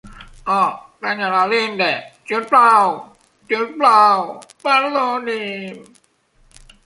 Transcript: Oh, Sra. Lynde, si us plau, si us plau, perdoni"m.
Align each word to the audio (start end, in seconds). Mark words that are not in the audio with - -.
Oh, 0.53 0.69
Sra. 1.01 1.41
Lynde, 1.51 1.89
si 2.29 2.33
us 2.37 2.47
plau, 2.53 2.95
si 3.51 3.59
us 3.59 3.69
plau, 3.81 4.25
perdoni"m. 4.69 5.79